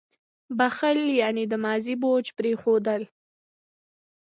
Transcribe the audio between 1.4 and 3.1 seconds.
د ماضي بوج پرېښودل.